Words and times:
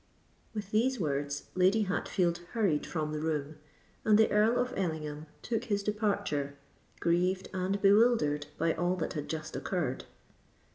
With 0.55 0.71
these 0.71 0.99
words, 0.99 1.43
Lady 1.53 1.83
Hatfield 1.83 2.39
hurried 2.53 2.87
from 2.87 3.11
the 3.11 3.19
room; 3.19 3.57
and 4.03 4.17
the 4.17 4.31
Earl 4.31 4.57
of 4.57 4.73
Ellingham 4.75 5.27
took 5.43 5.65
his 5.65 5.83
departure, 5.83 6.55
grieved 6.99 7.49
and 7.53 7.79
bewildered 7.83 8.47
by 8.57 8.73
all 8.73 8.95
that 8.95 9.13
had 9.13 9.29
just 9.29 9.55
occurred. 9.55 10.05